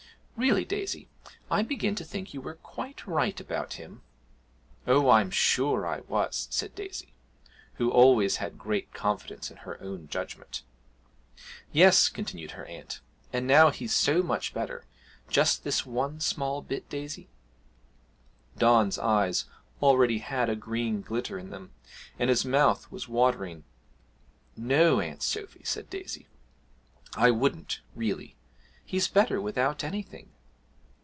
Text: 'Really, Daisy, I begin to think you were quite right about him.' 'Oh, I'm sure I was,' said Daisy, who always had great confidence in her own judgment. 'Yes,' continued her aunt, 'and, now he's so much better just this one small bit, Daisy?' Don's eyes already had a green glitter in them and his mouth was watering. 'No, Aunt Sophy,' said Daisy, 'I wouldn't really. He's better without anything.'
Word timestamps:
'Really, 0.37 0.65
Daisy, 0.65 1.07
I 1.51 1.61
begin 1.61 1.93
to 1.93 2.03
think 2.03 2.33
you 2.33 2.41
were 2.41 2.55
quite 2.55 3.05
right 3.05 3.39
about 3.39 3.73
him.' 3.73 4.01
'Oh, 4.87 5.11
I'm 5.11 5.29
sure 5.29 5.85
I 5.85 5.99
was,' 5.99 6.47
said 6.49 6.73
Daisy, 6.73 7.13
who 7.75 7.91
always 7.91 8.37
had 8.37 8.57
great 8.57 8.91
confidence 8.91 9.51
in 9.51 9.57
her 9.57 9.79
own 9.79 10.07
judgment. 10.07 10.63
'Yes,' 11.71 12.09
continued 12.09 12.51
her 12.53 12.65
aunt, 12.65 13.01
'and, 13.31 13.45
now 13.45 13.69
he's 13.69 13.93
so 13.95 14.23
much 14.23 14.51
better 14.51 14.85
just 15.29 15.63
this 15.63 15.85
one 15.85 16.19
small 16.19 16.63
bit, 16.63 16.89
Daisy?' 16.89 17.29
Don's 18.57 18.97
eyes 18.97 19.45
already 19.79 20.17
had 20.19 20.49
a 20.49 20.55
green 20.55 21.03
glitter 21.03 21.37
in 21.37 21.51
them 21.51 21.71
and 22.17 22.31
his 22.31 22.43
mouth 22.43 22.91
was 22.91 23.07
watering. 23.07 23.63
'No, 24.57 24.99
Aunt 24.99 25.21
Sophy,' 25.21 25.63
said 25.63 25.87
Daisy, 25.91 26.25
'I 27.15 27.29
wouldn't 27.29 27.81
really. 27.95 28.37
He's 28.83 29.07
better 29.07 29.39
without 29.39 29.85
anything.' 29.85 30.31